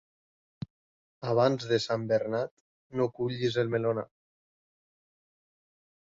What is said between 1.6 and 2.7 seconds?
de Sant Bernat